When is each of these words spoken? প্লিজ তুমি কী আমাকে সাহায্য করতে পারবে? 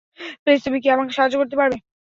প্লিজ 0.41 0.59
তুমি 0.65 0.77
কী 0.83 0.87
আমাকে 0.89 1.11
সাহায্য 1.13 1.35
করতে 1.39 1.55
পারবে? 1.59 1.77